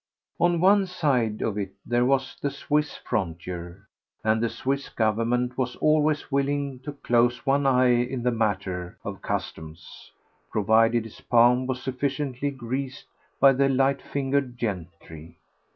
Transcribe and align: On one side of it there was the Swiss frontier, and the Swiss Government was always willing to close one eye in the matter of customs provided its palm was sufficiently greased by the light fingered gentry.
On 0.39 0.59
one 0.61 0.87
side 0.87 1.43
of 1.43 1.59
it 1.59 1.73
there 1.85 2.07
was 2.07 2.35
the 2.41 2.49
Swiss 2.49 2.95
frontier, 3.07 3.87
and 4.23 4.41
the 4.41 4.49
Swiss 4.49 4.89
Government 4.89 5.55
was 5.59 5.75
always 5.75 6.31
willing 6.31 6.79
to 6.79 6.93
close 6.93 7.45
one 7.45 7.67
eye 7.67 8.03
in 8.03 8.23
the 8.23 8.31
matter 8.31 8.97
of 9.03 9.21
customs 9.21 10.11
provided 10.51 11.05
its 11.05 11.21
palm 11.21 11.67
was 11.67 11.83
sufficiently 11.83 12.49
greased 12.49 13.05
by 13.39 13.53
the 13.53 13.69
light 13.69 14.01
fingered 14.01 14.57
gentry. 14.57 15.37